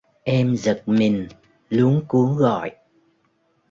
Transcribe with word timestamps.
Em 0.25 0.55
giật 0.57 0.83
mình 0.85 1.27
luống 1.69 2.05
cuống 2.07 2.35
gọi 2.37 2.71